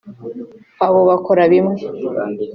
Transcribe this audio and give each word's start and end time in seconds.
abo 0.85 0.99
bakora 1.09 1.41
bimwe 1.51 1.81